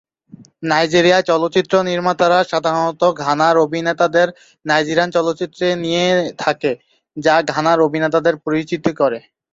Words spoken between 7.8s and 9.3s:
অভিনেতাদের পরিচিত করে।